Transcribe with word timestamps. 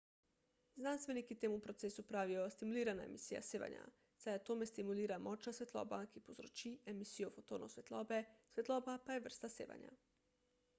znanstveniki 0.83 1.35
temu 1.41 1.59
procesu 1.67 2.05
pravijo 2.11 2.45
stimulirana 2.55 3.05
emisija 3.09 3.41
sevanja 3.49 3.83
saj 4.23 4.39
atome 4.39 4.69
stimulira 4.71 5.21
močna 5.27 5.55
svetloba 5.59 6.01
ki 6.15 6.25
povzroči 6.31 6.75
emisijo 6.97 7.31
fotonov 7.39 7.73
svetlobe 7.77 8.23
svetloba 8.57 8.99
pa 9.07 9.19
je 9.21 9.27
vrsta 9.29 9.55
sevanja 9.61 9.97